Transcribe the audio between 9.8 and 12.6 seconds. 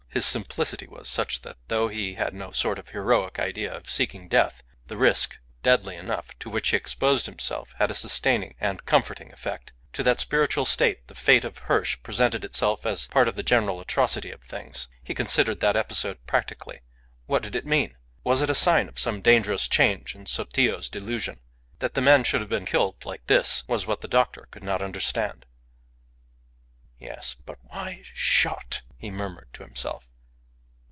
To that spiritual state the fate of Hirsch presented